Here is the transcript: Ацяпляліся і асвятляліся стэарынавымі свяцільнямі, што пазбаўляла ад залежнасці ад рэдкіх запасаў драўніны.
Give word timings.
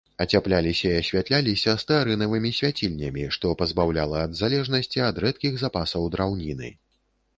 Ацяпляліся 0.23 0.87
і 0.91 0.95
асвятляліся 1.01 1.75
стэарынавымі 1.83 2.51
свяцільнямі, 2.59 3.27
што 3.37 3.53
пазбаўляла 3.59 4.25
ад 4.29 4.33
залежнасці 4.41 5.05
ад 5.09 5.23
рэдкіх 5.25 5.53
запасаў 5.67 6.13
драўніны. 6.17 6.69